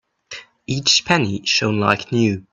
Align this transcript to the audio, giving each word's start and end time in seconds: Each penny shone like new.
Each 0.65 1.05
penny 1.05 1.43
shone 1.45 1.79
like 1.79 2.11
new. 2.11 2.47